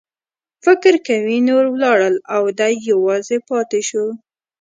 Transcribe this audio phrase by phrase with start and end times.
[0.65, 4.05] فکر کوي نور ولاړل او دی یوازې پاتې شو.